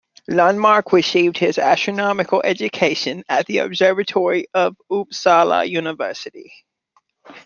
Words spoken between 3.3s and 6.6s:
the observatory of Uppsala University.